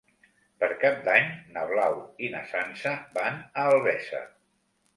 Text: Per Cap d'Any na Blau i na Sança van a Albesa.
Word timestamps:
Per 0.61 0.69
Cap 0.83 0.97
d'Any 1.07 1.27
na 1.57 1.67
Blau 1.73 1.99
i 2.27 2.31
na 2.37 2.43
Sança 2.55 2.97
van 3.21 3.39
a 3.43 3.69
Albesa. 3.77 4.27